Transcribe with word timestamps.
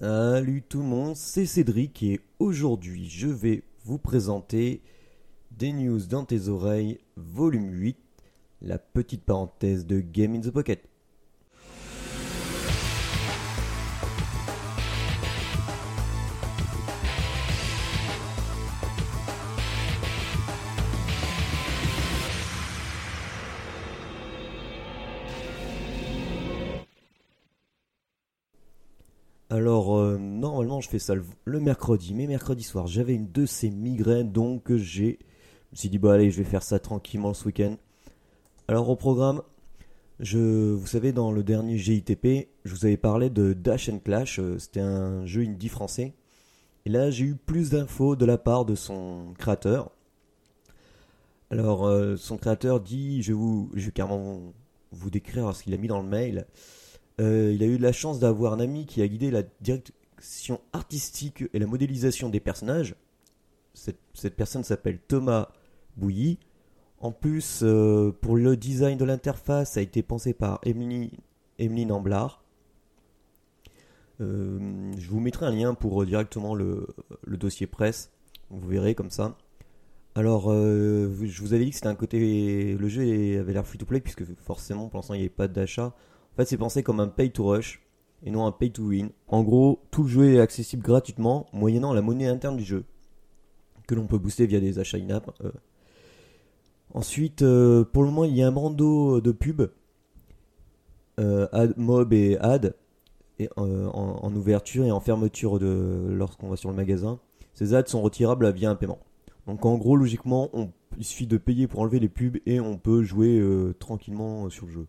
Salut 0.00 0.62
tout 0.62 0.78
le 0.78 0.84
monde, 0.84 1.16
c'est 1.16 1.44
Cédric 1.44 2.04
et 2.04 2.20
aujourd'hui 2.38 3.08
je 3.08 3.26
vais 3.26 3.64
vous 3.84 3.98
présenter 3.98 4.80
des 5.50 5.72
news 5.72 5.98
dans 6.06 6.24
tes 6.24 6.46
oreilles, 6.46 7.00
volume 7.16 7.72
8, 7.72 7.98
la 8.62 8.78
petite 8.78 9.24
parenthèse 9.24 9.86
de 9.86 9.98
Game 9.98 10.36
in 10.36 10.40
the 10.40 10.52
Pocket. 10.52 10.87
Alors, 29.50 29.96
euh, 29.96 30.18
normalement, 30.18 30.80
je 30.80 30.88
fais 30.90 30.98
ça 30.98 31.14
le, 31.14 31.60
mercredi, 31.60 32.12
mais 32.14 32.26
mercredi 32.26 32.62
soir, 32.62 32.86
j'avais 32.86 33.14
une 33.14 33.32
de 33.32 33.46
ces 33.46 33.70
migraines, 33.70 34.30
donc 34.30 34.74
j'ai. 34.74 35.18
Je 35.70 35.76
me 35.76 35.76
suis 35.76 35.88
dit, 35.88 35.98
bah 35.98 36.14
allez, 36.14 36.30
je 36.30 36.38
vais 36.38 36.44
faire 36.44 36.62
ça 36.62 36.78
tranquillement 36.78 37.32
ce 37.34 37.46
week-end. 37.46 37.76
Alors, 38.68 38.88
au 38.90 38.96
programme, 38.96 39.42
je, 40.20 40.72
vous 40.72 40.86
savez, 40.86 41.12
dans 41.12 41.32
le 41.32 41.42
dernier 41.42 41.78
GITP, 41.78 42.48
je 42.64 42.74
vous 42.74 42.84
avais 42.84 42.96
parlé 42.98 43.30
de 43.30 43.54
Dash 43.54 43.88
and 43.88 44.00
Clash, 44.00 44.38
euh, 44.38 44.58
c'était 44.58 44.80
un 44.80 45.24
jeu 45.24 45.42
indie 45.42 45.68
français. 45.68 46.14
Et 46.84 46.90
là, 46.90 47.10
j'ai 47.10 47.24
eu 47.24 47.34
plus 47.34 47.70
d'infos 47.70 48.16
de 48.16 48.26
la 48.26 48.38
part 48.38 48.64
de 48.64 48.74
son 48.74 49.32
créateur. 49.38 49.90
Alors, 51.50 51.86
euh, 51.86 52.16
son 52.16 52.36
créateur 52.36 52.80
dit, 52.80 53.22
je 53.22 53.32
vous, 53.32 53.70
je 53.74 53.86
vais 53.86 53.92
carrément 53.92 54.52
vous 54.92 55.10
décrire 55.10 55.54
ce 55.54 55.62
qu'il 55.62 55.72
a 55.72 55.78
mis 55.78 55.88
dans 55.88 56.02
le 56.02 56.08
mail. 56.08 56.46
Euh, 57.20 57.52
il 57.52 57.62
a 57.62 57.66
eu 57.66 57.78
de 57.78 57.82
la 57.82 57.92
chance 57.92 58.20
d'avoir 58.20 58.52
un 58.52 58.60
ami 58.60 58.86
qui 58.86 59.02
a 59.02 59.08
guidé 59.08 59.30
la 59.30 59.42
direction 59.60 60.60
artistique 60.72 61.44
et 61.52 61.58
la 61.58 61.66
modélisation 61.66 62.28
des 62.28 62.40
personnages. 62.40 62.94
Cette, 63.74 64.36
personne 64.36 64.64
s'appelle 64.64 64.98
Thomas 65.06 65.48
Bouilly. 65.96 66.38
En 67.00 67.12
plus, 67.12 67.60
euh, 67.62 68.12
pour 68.20 68.36
le 68.36 68.56
design 68.56 68.98
de 68.98 69.04
l'interface, 69.04 69.72
ça 69.72 69.80
a 69.80 69.82
été 69.82 70.02
pensé 70.02 70.32
par 70.32 70.60
Emily, 70.64 71.12
Emeline. 71.58 71.92
Euh, 74.20 74.92
je 74.96 75.08
vous 75.08 75.20
mettrai 75.20 75.46
un 75.46 75.52
lien 75.52 75.74
pour 75.74 76.04
directement 76.04 76.54
le, 76.54 76.88
le 77.22 77.36
dossier 77.36 77.68
presse. 77.68 78.10
Vous 78.50 78.66
verrez 78.68 78.94
comme 78.94 79.10
ça. 79.10 79.36
Alors, 80.14 80.50
je 80.50 81.40
vous 81.40 81.52
avais 81.52 81.64
dit 81.64 81.70
que 81.70 81.76
c'était 81.76 81.86
un 81.86 81.94
côté. 81.94 82.74
Le 82.74 82.88
jeu 82.88 83.02
avait 83.38 83.52
l'air 83.52 83.64
free 83.64 83.78
to 83.78 83.86
play, 83.86 84.00
puisque 84.00 84.24
forcément, 84.40 84.88
pour 84.88 84.98
l'instant, 84.98 85.14
il 85.14 85.18
n'y 85.18 85.24
avait 85.24 85.28
pas 85.28 85.46
d'achat. 85.46 85.94
Fait, 86.38 86.44
c'est 86.44 86.56
pensé 86.56 86.84
comme 86.84 87.00
un 87.00 87.08
pay 87.08 87.32
to 87.32 87.44
rush 87.46 87.82
et 88.22 88.30
non 88.30 88.46
un 88.46 88.52
pay 88.52 88.70
to 88.70 88.84
win. 88.84 89.10
En 89.26 89.42
gros, 89.42 89.82
tout 89.90 90.04
le 90.04 90.08
jeu 90.08 90.34
est 90.34 90.40
accessible 90.40 90.84
gratuitement, 90.84 91.48
moyennant 91.52 91.92
la 91.92 92.00
monnaie 92.00 92.28
interne 92.28 92.56
du 92.56 92.62
jeu, 92.62 92.84
que 93.88 93.96
l'on 93.96 94.06
peut 94.06 94.18
booster 94.18 94.46
via 94.46 94.60
des 94.60 94.78
achats 94.78 94.98
in-app. 94.98 95.32
euh. 95.42 95.50
Ensuite, 96.94 97.42
euh, 97.42 97.84
pour 97.84 98.04
le 98.04 98.10
moment, 98.10 98.24
il 98.24 98.36
y 98.36 98.42
a 98.44 98.46
un 98.46 98.52
bandeau 98.52 99.20
de 99.20 99.32
pub, 99.32 99.62
euh, 101.18 101.48
ad, 101.50 101.74
mob 101.76 102.12
et 102.12 102.38
ad, 102.38 102.76
euh, 103.40 103.86
en, 103.88 104.32
ouverture 104.36 104.84
et 104.84 104.92
en 104.92 105.00
fermeture 105.00 105.58
de 105.58 106.06
lorsqu'on 106.08 106.50
va 106.50 106.56
sur 106.56 106.70
le 106.70 106.76
magasin. 106.76 107.18
Ces 107.52 107.74
ads 107.74 107.86
sont 107.88 108.00
retirables 108.00 108.48
via 108.52 108.70
un 108.70 108.76
paiement. 108.76 109.00
Donc 109.48 109.66
en 109.66 109.76
gros, 109.76 109.96
logiquement, 109.96 110.50
il 110.96 111.04
suffit 111.04 111.26
de 111.26 111.36
payer 111.36 111.66
pour 111.66 111.80
enlever 111.80 111.98
les 111.98 112.08
pubs 112.08 112.36
et 112.46 112.60
on 112.60 112.78
peut 112.78 113.02
jouer 113.02 113.42
tranquillement 113.80 114.48
sur 114.50 114.66
le 114.66 114.72
jeu. 114.72 114.86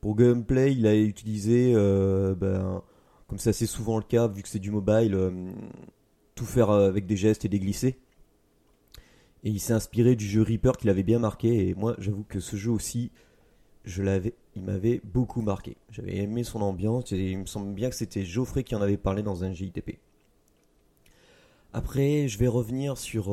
Pour 0.00 0.14
gameplay, 0.14 0.72
il 0.74 0.86
a 0.86 0.94
utilisé, 0.94 1.72
euh, 1.74 2.34
ben, 2.34 2.82
comme 3.26 3.38
c'est 3.38 3.50
assez 3.50 3.66
souvent 3.66 3.96
le 3.96 4.04
cas, 4.04 4.28
vu 4.28 4.42
que 4.42 4.48
c'est 4.48 4.60
du 4.60 4.70
mobile, 4.70 5.14
euh, 5.14 5.50
tout 6.36 6.46
faire 6.46 6.70
euh, 6.70 6.88
avec 6.88 7.06
des 7.06 7.16
gestes 7.16 7.44
et 7.44 7.48
des 7.48 7.58
glissés. 7.58 7.98
Et 9.42 9.50
il 9.50 9.60
s'est 9.60 9.72
inspiré 9.72 10.14
du 10.14 10.24
jeu 10.24 10.42
Reaper 10.42 10.76
qu'il 10.76 10.88
avait 10.90 11.02
bien 11.02 11.18
marqué. 11.18 11.68
Et 11.68 11.74
moi, 11.74 11.96
j'avoue 11.98 12.24
que 12.28 12.38
ce 12.38 12.56
jeu 12.56 12.70
aussi, 12.70 13.10
je 13.84 14.02
l'avais, 14.02 14.34
il 14.54 14.62
m'avait 14.62 15.00
beaucoup 15.04 15.42
marqué. 15.42 15.76
J'avais 15.90 16.16
aimé 16.16 16.44
son 16.44 16.60
ambiance. 16.60 17.12
Et 17.12 17.32
il 17.32 17.38
me 17.38 17.46
semble 17.46 17.72
bien 17.74 17.90
que 17.90 17.96
c'était 17.96 18.24
Geoffrey 18.24 18.62
qui 18.62 18.74
en 18.74 18.82
avait 18.82 18.96
parlé 18.96 19.22
dans 19.22 19.44
un 19.44 19.52
JITP. 19.52 19.98
Après, 21.72 22.28
je 22.28 22.38
vais 22.38 22.48
revenir 22.48 22.98
sur. 22.98 23.26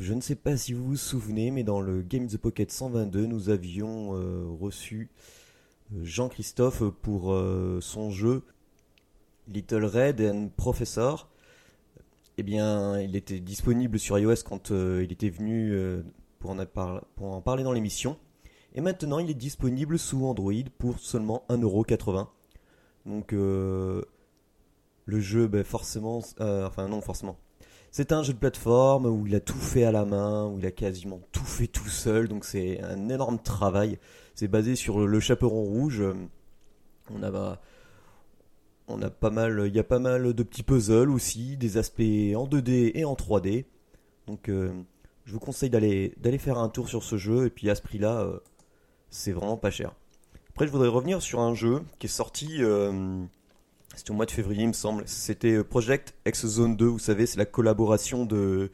je 0.00 0.14
ne 0.14 0.20
sais 0.20 0.36
pas 0.36 0.56
si 0.56 0.72
vous 0.72 0.84
vous 0.84 0.96
souvenez, 0.96 1.50
mais 1.50 1.64
dans 1.64 1.80
le 1.80 2.00
Game 2.00 2.28
the 2.28 2.38
Pocket 2.38 2.70
122, 2.70 3.26
nous 3.26 3.50
avions 3.50 4.12
reçu 4.58 5.10
Jean-Christophe 6.00 6.84
pour 7.02 7.32
euh, 7.32 7.80
son 7.80 8.10
jeu 8.10 8.44
Little 9.48 9.84
Red 9.84 10.20
and 10.20 10.50
Professor. 10.56 11.28
Eh 12.38 12.42
bien, 12.42 12.98
il 13.00 13.14
était 13.14 13.40
disponible 13.40 13.98
sur 13.98 14.18
iOS 14.18 14.36
quand 14.44 14.70
euh, 14.70 15.02
il 15.04 15.12
était 15.12 15.28
venu 15.28 15.72
euh, 15.72 16.02
pour, 16.38 16.50
en 16.50 17.40
parler 17.42 17.62
dans 17.62 17.72
l'émission. 17.72 18.18
Et 18.74 18.80
maintenant, 18.80 19.18
il 19.18 19.28
est 19.30 19.34
disponible 19.34 19.98
sous 19.98 20.24
Android 20.24 20.52
pour 20.78 20.98
seulement 20.98 21.44
1,80€. 21.50 22.26
Donc, 23.04 23.32
le 23.32 24.02
jeu, 25.06 25.46
ben, 25.46 25.62
forcément. 25.62 26.22
enfin, 26.38 26.88
non, 26.88 27.02
forcément. 27.02 27.36
C'est 27.94 28.12
un 28.12 28.22
jeu 28.22 28.32
de 28.32 28.38
plateforme 28.38 29.04
où 29.04 29.26
il 29.26 29.34
a 29.34 29.40
tout 29.40 29.58
fait 29.58 29.84
à 29.84 29.92
la 29.92 30.06
main, 30.06 30.46
où 30.46 30.58
il 30.58 30.64
a 30.64 30.70
quasiment 30.70 31.20
tout 31.30 31.44
fait 31.44 31.66
tout 31.66 31.90
seul. 31.90 32.26
Donc, 32.26 32.46
c'est 32.46 32.80
un 32.80 33.10
énorme 33.10 33.38
travail. 33.38 33.98
C'est 34.34 34.48
basé 34.48 34.76
sur 34.76 35.06
le, 35.06 35.20
chaperon 35.20 35.62
rouge. 35.62 36.02
On 37.10 37.22
a, 37.22 39.10
pas 39.10 39.28
mal, 39.28 39.64
il 39.66 39.76
y 39.76 39.78
a 39.78 39.84
pas 39.84 39.98
mal 39.98 40.32
de 40.32 40.42
petits 40.42 40.62
puzzles 40.62 41.10
aussi, 41.10 41.58
des 41.58 41.76
aspects 41.76 42.00
en 42.00 42.46
2D 42.48 42.92
et 42.94 43.04
en 43.04 43.12
3D. 43.12 43.66
Donc, 44.26 44.48
euh, 44.48 44.72
je 45.26 45.34
vous 45.34 45.40
conseille 45.40 45.68
d'aller 45.68 46.14
d'aller 46.16 46.38
faire 46.38 46.56
un 46.56 46.70
tour 46.70 46.88
sur 46.88 47.02
ce 47.02 47.18
jeu. 47.18 47.44
Et 47.44 47.50
puis 47.50 47.68
à 47.68 47.74
ce 47.74 47.82
prix-là, 47.82 48.22
euh, 48.22 48.38
c'est 49.10 49.32
vraiment 49.32 49.58
pas 49.58 49.70
cher. 49.70 49.92
Après, 50.48 50.66
je 50.66 50.72
voudrais 50.72 50.88
revenir 50.88 51.20
sur 51.20 51.40
un 51.40 51.52
jeu 51.52 51.82
qui 51.98 52.06
est 52.06 52.10
sorti. 52.10 52.56
euh, 52.62 53.22
c'était 53.94 54.10
au 54.10 54.14
mois 54.14 54.26
de 54.26 54.30
février, 54.30 54.62
il 54.62 54.68
me 54.68 54.72
semble. 54.72 55.02
C'était 55.06 55.52
euh, 55.52 55.64
Project 55.64 56.14
X 56.26 56.46
Zone 56.46 56.76
2. 56.76 56.86
Vous 56.86 56.98
savez, 56.98 57.26
c'est 57.26 57.38
la 57.38 57.44
collaboration 57.44 58.24
de 58.24 58.70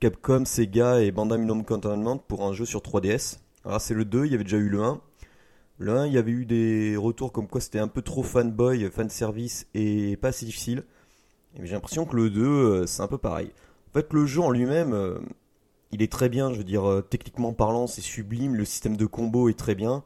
Capcom, 0.00 0.44
Sega 0.44 1.00
et 1.00 1.10
Bandai 1.10 1.38
Namco 1.38 1.74
Entertainment 1.74 2.18
pour 2.18 2.44
un 2.44 2.52
jeu 2.52 2.64
sur 2.64 2.80
3DS. 2.80 3.38
Alors, 3.64 3.80
c'est 3.80 3.94
le 3.94 4.04
2, 4.04 4.26
il 4.26 4.32
y 4.32 4.34
avait 4.34 4.44
déjà 4.44 4.56
eu 4.56 4.68
le 4.68 4.82
1. 4.82 5.00
Le 5.78 5.92
1, 5.92 6.06
il 6.06 6.12
y 6.12 6.18
avait 6.18 6.30
eu 6.30 6.46
des 6.46 6.96
retours 6.96 7.32
comme 7.32 7.48
quoi 7.48 7.60
c'était 7.60 7.80
un 7.80 7.88
peu 7.88 8.02
trop 8.02 8.22
fanboy, 8.22 8.88
fanservice 8.90 9.66
et 9.74 10.16
pas 10.16 10.28
assez 10.28 10.46
difficile. 10.46 10.84
Et 11.56 11.66
j'ai 11.66 11.74
l'impression 11.74 12.04
que 12.06 12.16
le 12.16 12.30
2, 12.30 12.42
euh, 12.44 12.86
c'est 12.86 13.02
un 13.02 13.08
peu 13.08 13.18
pareil. 13.18 13.50
En 13.90 13.92
fait, 13.98 14.12
le 14.12 14.26
jeu 14.26 14.40
en 14.40 14.50
lui-même, 14.50 14.92
euh, 14.92 15.18
il 15.90 16.02
est 16.02 16.10
très 16.10 16.28
bien, 16.28 16.52
je 16.52 16.58
veux 16.58 16.64
dire, 16.64 17.02
techniquement 17.10 17.52
parlant, 17.52 17.86
c'est 17.86 18.00
sublime, 18.00 18.54
le 18.54 18.64
système 18.64 18.96
de 18.96 19.06
combo 19.06 19.48
est 19.48 19.58
très 19.58 19.74
bien. 19.74 20.04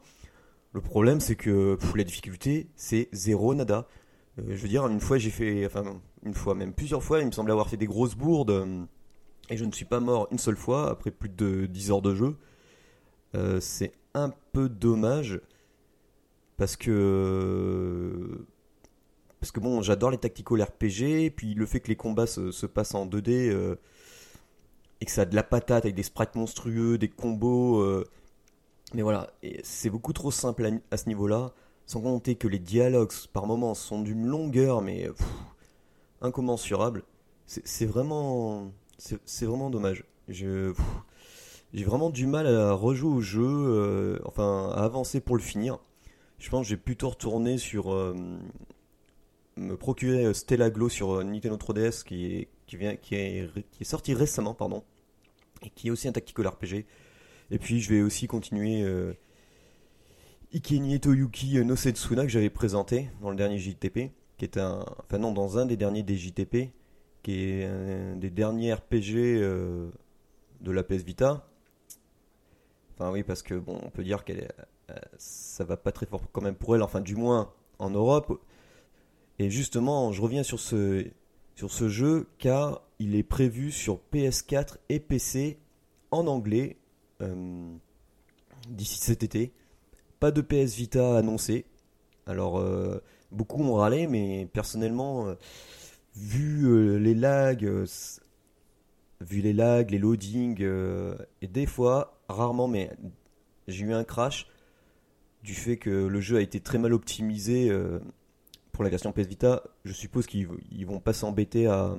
Le 0.73 0.81
problème, 0.81 1.19
c'est 1.21 1.35
que 1.35 1.75
pff, 1.75 1.95
la 1.95 2.03
difficulté, 2.03 2.67
c'est 2.75 3.07
zéro 3.13 3.55
nada. 3.55 3.87
Euh, 4.39 4.43
je 4.49 4.61
veux 4.61 4.67
dire, 4.67 4.87
une 4.87 4.99
fois, 4.99 5.17
j'ai 5.17 5.29
fait, 5.29 5.65
enfin, 5.65 5.83
une 6.23 6.33
fois, 6.33 6.55
même 6.55 6.73
plusieurs 6.73 7.03
fois, 7.03 7.19
il 7.19 7.27
me 7.27 7.31
semblait 7.31 7.51
avoir 7.51 7.69
fait 7.69 7.77
des 7.77 7.85
grosses 7.87 8.15
bourdes, 8.15 8.51
euh, 8.51 8.85
et 9.49 9.57
je 9.57 9.65
ne 9.65 9.71
suis 9.71 9.85
pas 9.85 9.99
mort 9.99 10.27
une 10.31 10.39
seule 10.39 10.57
fois 10.57 10.89
après 10.89 11.11
plus 11.11 11.29
de 11.29 11.65
10 11.65 11.91
heures 11.91 12.01
de 12.01 12.13
jeu. 12.13 12.35
Euh, 13.35 13.59
c'est 13.59 13.91
un 14.13 14.33
peu 14.51 14.69
dommage 14.69 15.41
parce 16.55 16.75
que 16.75 18.45
parce 19.39 19.51
que 19.51 19.59
bon 19.59 19.81
j'adore 19.81 20.11
les 20.11 20.17
tactical 20.17 20.63
RPG 20.63 21.31
puis 21.35 21.53
le 21.53 21.65
fait 21.65 21.81
que 21.81 21.89
les 21.89 21.95
combats 21.95 22.25
se, 22.25 22.51
se 22.51 22.65
passent 22.65 22.95
en 22.95 23.05
2D 23.05 23.49
euh, 23.51 23.75
et 25.01 25.05
que 25.05 25.11
ça 25.11 25.21
a 25.21 25.25
de 25.25 25.35
la 25.35 25.43
patate 25.43 25.83
avec 25.83 25.93
des 25.93 26.03
sprites 26.03 26.35
monstrueux 26.35 26.97
des 26.97 27.09
combos 27.09 28.03
mais 28.93 29.03
voilà 29.03 29.29
c'est 29.61 29.91
beaucoup 29.91 30.13
trop 30.13 30.31
simple 30.31 30.79
à, 30.89 30.97
ce 30.97 31.07
niveau 31.07 31.27
là 31.27 31.53
sans 31.87 32.01
compter 32.01 32.35
que 32.35 32.47
les 32.47 32.59
dialogues 32.59 33.11
par 33.33 33.47
moments 33.47 33.73
sont 33.73 34.01
d'une 34.01 34.27
longueur 34.27 34.81
mais 34.81 35.09
incommensurable. 36.21 37.03
C'est 37.45 37.85
vraiment 37.85 38.71
c'est 38.97 39.45
vraiment 39.45 39.69
dommage. 39.69 40.03
J'ai 40.27 40.73
vraiment 41.73 42.09
du 42.09 42.27
mal 42.27 42.47
à 42.47 42.73
rejouer 42.73 43.09
au 43.09 43.21
jeu 43.21 43.47
euh, 43.47 44.19
enfin 44.25 44.69
à 44.75 44.83
avancer 44.83 45.21
pour 45.21 45.35
le 45.35 45.41
finir. 45.41 45.79
Je 46.39 46.49
pense 46.49 46.65
que 46.65 46.69
j'ai 46.69 46.77
plutôt 46.77 47.09
retourné 47.09 47.57
sur 47.57 47.93
euh, 47.93 48.15
me 49.55 49.75
procurer 49.75 50.25
euh, 50.25 50.33
Stella 50.33 50.69
Glow 50.69 50.89
sur 50.89 51.23
Nintendo 51.23 51.57
3DS 51.57 52.03
qui 52.03 52.47
est, 52.71 53.83
sorti 53.83 54.13
récemment, 54.13 54.53
pardon, 54.53 54.83
et 55.63 55.69
qui 55.69 55.87
est 55.87 55.91
aussi 55.91 56.07
un 56.07 56.11
tactical 56.11 56.47
RPG. 56.47 56.85
Et 57.49 57.59
puis 57.59 57.79
je 57.79 57.89
vais 57.89 58.01
aussi 58.01 58.27
continuer 58.27 58.83
Ikeni 60.53 60.99
Toyuki 60.99 61.57
euh, 61.57 61.63
no 61.63 61.75
Setsuna 61.75 62.23
que 62.23 62.29
j'avais 62.29 62.49
présenté 62.49 63.09
dans 63.21 63.29
le 63.29 63.35
dernier 63.35 63.57
JTP, 63.57 64.11
qui 64.37 64.45
est 64.45 64.57
un, 64.57 64.85
enfin 65.03 65.17
non, 65.17 65.31
dans 65.31 65.57
un 65.57 65.65
des 65.65 65.77
derniers 65.77 66.03
des 66.03 66.15
JTP, 66.15 66.71
qui 67.23 67.43
est 67.43 67.65
un 67.65 68.15
des 68.15 68.29
derniers 68.29 68.73
RPG 68.73 69.15
euh, 69.15 69.89
de 70.61 70.71
la 70.71 70.83
PS 70.83 71.03
Vita. 71.03 71.47
Enfin 72.93 73.11
oui, 73.11 73.23
parce 73.23 73.43
que 73.43 73.55
bon, 73.55 73.79
on 73.83 73.89
peut 73.89 74.03
dire 74.03 74.23
qu'elle 74.23 74.47
euh, 74.89 74.95
ça 75.17 75.63
va 75.63 75.77
pas 75.77 75.91
très 75.91 76.05
fort 76.05 76.21
quand 76.31 76.41
même 76.41 76.55
pour 76.55 76.75
elle, 76.75 76.81
enfin 76.81 77.01
du 77.01 77.15
moins 77.15 77.51
en 77.79 77.89
Europe. 77.89 78.41
Et 79.39 79.49
justement, 79.49 80.11
je 80.11 80.21
reviens 80.21 80.43
sur 80.43 80.59
ce, 80.59 81.05
sur 81.55 81.71
ce 81.71 81.89
jeu 81.89 82.27
car 82.39 82.81
il 82.99 83.15
est 83.15 83.23
prévu 83.23 83.71
sur 83.71 83.99
PS4 84.13 84.77
et 84.89 84.99
PC 84.99 85.59
en 86.11 86.25
anglais 86.27 86.77
euh, 87.21 87.69
d'ici 88.69 88.99
cet 88.99 89.23
été. 89.23 89.51
Pas 90.19 90.31
de 90.31 90.41
PS 90.41 90.75
Vita 90.75 91.17
annoncé. 91.17 91.65
Alors, 92.25 92.59
euh, 92.59 93.01
beaucoup 93.31 93.61
ont 93.63 93.75
râlé, 93.75 94.07
mais 94.07 94.47
personnellement, 94.51 95.27
euh, 95.27 95.35
vu 96.15 96.99
les 96.99 97.13
lags, 97.13 97.69
vu 99.21 99.41
les 99.41 99.53
lags, 99.53 99.91
les 99.91 99.99
loadings, 99.99 100.67
et 101.41 101.47
des 101.47 101.65
fois, 101.65 102.19
rarement, 102.27 102.67
mais 102.67 102.91
j'ai 103.67 103.85
eu 103.85 103.93
un 103.93 104.03
crash 104.03 104.47
du 105.43 105.53
fait 105.53 105.77
que 105.77 106.07
le 106.07 106.19
jeu 106.19 106.37
a 106.37 106.41
été 106.41 106.59
très 106.59 106.79
mal 106.79 106.93
optimisé 106.93 107.71
pour 108.71 108.83
la 108.83 108.89
version 108.89 109.11
PS 109.11 109.27
Vita. 109.27 109.63
Je 109.85 109.93
suppose 109.93 110.25
qu'ils 110.25 110.47
vont 110.85 110.99
pas 110.99 111.13
s'embêter 111.13 111.67
à. 111.67 111.95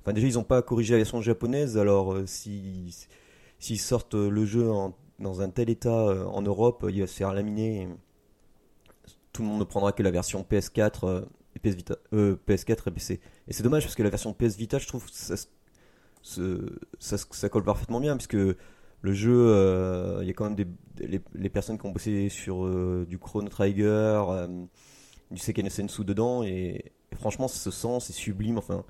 Enfin, 0.00 0.12
déjà, 0.12 0.26
ils 0.26 0.34
n'ont 0.34 0.44
pas 0.44 0.62
corrigé 0.62 0.94
la 0.94 0.98
version 0.98 1.20
japonaise, 1.22 1.78
alors 1.78 2.16
si 2.26 3.06
s'ils 3.60 3.78
sortent 3.78 4.14
le 4.14 4.44
jeu 4.44 4.68
dans 5.20 5.42
un 5.42 5.50
tel 5.50 5.70
état 5.70 6.08
euh, 6.08 6.24
en 6.24 6.42
Europe, 6.42 6.86
il 6.88 7.00
va 7.00 7.06
se 7.06 7.14
faire 7.14 7.32
laminer. 7.32 7.88
Tout 9.32 9.42
le 9.42 9.48
monde 9.48 9.60
ne 9.60 9.64
prendra 9.64 9.92
que 9.92 10.02
la 10.02 10.10
version 10.10 10.44
PS4 10.48 11.06
euh, 11.06 11.24
et 11.54 11.58
PS 11.60 11.76
Vita, 11.76 11.96
euh, 12.12 12.36
PS4 12.48 12.88
et 12.88 12.90
PC. 12.90 13.20
Et 13.46 13.52
c'est 13.52 13.62
dommage 13.62 13.84
parce 13.84 13.94
que 13.94 14.02
la 14.02 14.10
version 14.10 14.32
PS 14.32 14.56
Vita, 14.56 14.78
je 14.78 14.88
trouve, 14.88 15.06
ça, 15.10 15.36
ça, 16.98 17.48
colle 17.48 17.64
parfaitement 17.64 18.00
bien 18.00 18.16
puisque 18.16 18.34
le 19.02 19.12
jeu, 19.12 20.18
il 20.20 20.26
y 20.26 20.30
a 20.30 20.34
quand 20.34 20.44
même 20.44 20.56
des, 20.56 21.20
les, 21.34 21.48
personnes 21.48 21.78
qui 21.78 21.86
ont 21.86 21.92
bossé 21.92 22.28
sur 22.28 22.68
du 23.06 23.18
Chrono 23.18 23.48
Trigger, 23.48 24.46
du 25.30 25.38
Seiken 25.38 25.70
Sensu 25.70 26.04
dedans 26.04 26.42
et, 26.42 26.92
et, 27.12 27.16
franchement, 27.16 27.48
ça 27.48 27.58
se 27.58 27.70
sent, 27.70 28.00
c'est 28.00 28.12
sublime. 28.12 28.58
Enfin, 28.58 28.84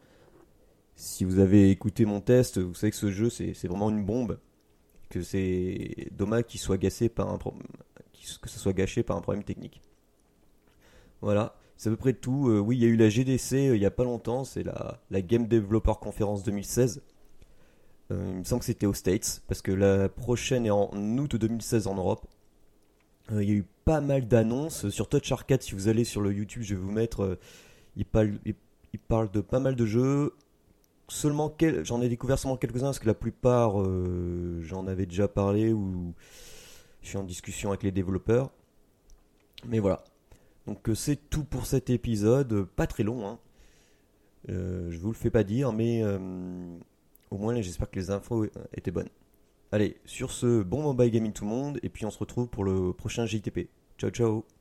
si 0.96 1.24
vous 1.24 1.38
avez 1.38 1.70
écouté 1.70 2.04
mon 2.04 2.20
test, 2.20 2.58
vous 2.58 2.74
savez 2.74 2.90
que 2.90 2.96
ce 2.96 3.10
jeu, 3.10 3.30
c'est 3.30 3.68
vraiment 3.68 3.90
une 3.90 4.04
bombe 4.04 4.38
que 5.10 5.22
c'est 5.22 6.08
dommage 6.12 6.44
qu'il 6.44 6.60
soit 6.60 6.78
gâché 6.78 7.10
par 7.10 7.28
un 7.28 7.38
que 7.38 8.48
ce 8.48 8.58
soit 8.58 8.72
gâché 8.72 9.02
par 9.02 9.16
un 9.16 9.20
problème 9.20 9.44
technique. 9.44 9.82
Voilà, 11.20 11.56
c'est 11.76 11.88
à 11.88 11.92
peu 11.92 11.96
près 11.96 12.14
tout. 12.14 12.48
Euh, 12.48 12.58
oui, 12.60 12.76
il 12.76 12.82
y 12.82 12.86
a 12.86 12.88
eu 12.88 12.96
la 12.96 13.08
GDC 13.08 13.52
euh, 13.54 13.76
il 13.76 13.80
n'y 13.80 13.86
a 13.86 13.90
pas 13.90 14.04
longtemps, 14.04 14.44
c'est 14.44 14.62
la, 14.62 15.00
la 15.10 15.20
Game 15.20 15.46
Developer 15.46 15.94
Conference 16.00 16.42
2016. 16.44 17.02
Euh, 18.10 18.30
il 18.32 18.38
me 18.38 18.44
semble 18.44 18.60
que 18.60 18.66
c'était 18.66 18.86
aux 18.86 18.94
States, 18.94 19.42
parce 19.46 19.60
que 19.62 19.72
la 19.72 20.08
prochaine 20.08 20.64
est 20.66 20.70
en 20.70 20.90
août 21.18 21.36
2016 21.36 21.86
en 21.86 21.94
Europe. 21.96 22.26
il 23.32 23.42
y 23.42 23.52
a 23.52 23.54
eu 23.54 23.66
pas 23.84 24.00
mal 24.00 24.26
d'annonces. 24.26 24.88
Sur 24.90 25.08
Touch 25.08 25.30
Arcade, 25.32 25.62
si 25.62 25.74
vous 25.74 25.88
allez 25.88 26.04
sur 26.04 26.20
le 26.20 26.32
YouTube, 26.32 26.62
je 26.62 26.74
vais 26.74 26.80
vous 26.80 26.92
mettre. 26.92 27.38
il, 27.96 28.04
parle, 28.04 28.38
il 28.44 28.98
parle 28.98 29.30
de 29.30 29.40
pas 29.40 29.60
mal 29.60 29.74
de 29.76 29.86
jeux 29.86 30.34
seulement 31.10 31.54
j'en 31.82 32.00
ai 32.00 32.08
découvert 32.08 32.38
seulement 32.38 32.56
quelques-uns 32.56 32.86
parce 32.86 32.98
que 32.98 33.06
la 33.06 33.14
plupart 33.14 33.80
euh, 33.80 34.60
j'en 34.62 34.86
avais 34.86 35.06
déjà 35.06 35.28
parlé 35.28 35.72
ou 35.72 36.14
je 37.02 37.08
suis 37.08 37.18
en 37.18 37.24
discussion 37.24 37.70
avec 37.70 37.82
les 37.82 37.92
développeurs. 37.92 38.50
Mais 39.66 39.78
voilà. 39.78 40.04
Donc 40.66 40.88
euh, 40.88 40.94
c'est 40.94 41.16
tout 41.30 41.44
pour 41.44 41.66
cet 41.66 41.90
épisode, 41.90 42.64
pas 42.64 42.86
très 42.86 43.02
long. 43.02 43.26
Hein. 43.26 43.38
Euh, 44.48 44.90
je 44.90 44.98
vous 44.98 45.08
le 45.08 45.16
fais 45.16 45.30
pas 45.30 45.44
dire, 45.44 45.72
mais 45.72 46.02
au 47.30 47.38
moins 47.38 47.60
j'espère 47.60 47.90
que 47.90 47.98
les 47.98 48.10
infos 48.10 48.46
étaient 48.74 48.90
bonnes. 48.90 49.10
Allez, 49.72 49.98
sur 50.04 50.32
ce, 50.32 50.62
bon 50.62 50.82
mobile 50.82 51.10
gaming 51.10 51.32
tout 51.32 51.44
le 51.44 51.50
monde, 51.50 51.78
et 51.82 51.88
puis 51.88 52.04
on 52.04 52.10
se 52.10 52.18
retrouve 52.18 52.48
pour 52.48 52.64
le 52.64 52.92
prochain 52.92 53.24
JTP. 53.26 53.68
Ciao 53.98 54.10
ciao 54.10 54.59